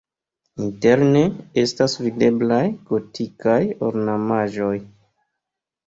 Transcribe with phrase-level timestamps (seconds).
[0.67, 1.21] Interne
[1.65, 3.61] estas videblaj gotikaj
[3.93, 4.77] ornamaĵoj.